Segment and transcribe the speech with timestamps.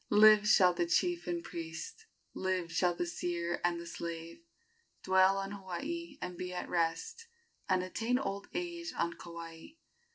[0.09, 4.41] Live shall the chief and priest, Live shall the seer and the slave,
[5.03, 7.27] Dwell on Hawaii and be at rest,
[7.69, 9.73] And attain old age on Kauai.